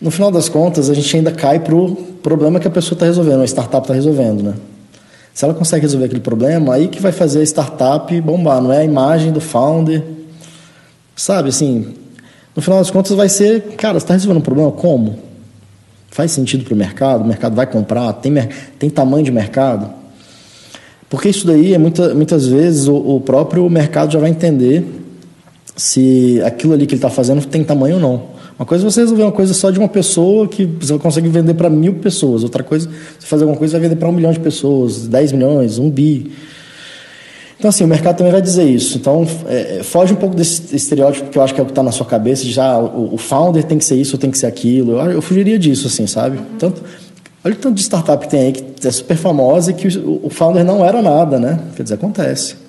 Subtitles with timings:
[0.00, 3.06] no final das contas, a gente ainda cai para o problema que a pessoa está
[3.06, 4.54] resolvendo, a startup está resolvendo, né?
[5.32, 8.78] Se ela consegue resolver aquele problema, aí que vai fazer a startup bombar, não é
[8.78, 10.02] a imagem do founder.
[11.16, 11.94] Sabe, assim,
[12.54, 15.18] no final das contas vai ser, cara, você está resolvendo um problema como?
[16.08, 17.24] Faz sentido para o mercado?
[17.24, 18.12] O mercado vai comprar?
[18.14, 18.32] Tem,
[18.78, 19.90] tem tamanho de mercado?
[21.10, 24.84] Porque isso daí, é muita, muitas vezes, o, o próprio mercado já vai entender
[25.74, 28.33] se aquilo ali que ele está fazendo tem tamanho ou não.
[28.58, 31.54] Uma coisa é você resolver uma coisa só de uma pessoa que você consegue vender
[31.54, 32.44] para mil pessoas.
[32.44, 32.88] Outra coisa,
[33.18, 36.30] você fazer alguma coisa vai vender para um milhão de pessoas, 10 milhões, um bi.
[37.58, 38.96] Então, assim, o mercado também vai dizer isso.
[38.96, 41.82] Então, é, foge um pouco desse estereótipo que eu acho que é o que está
[41.82, 44.30] na sua cabeça, de já ah, o, o, founder tem que ser isso ou tem
[44.30, 44.92] que ser aquilo.
[44.92, 46.38] Eu, eu fugiria disso, assim, sabe?
[46.58, 46.82] Tanto,
[47.44, 50.20] olha o tanto de startup que tem aí que é super famosa e que o,
[50.24, 51.58] o founder não era nada, né?
[51.74, 52.63] Quer dizer, acontece.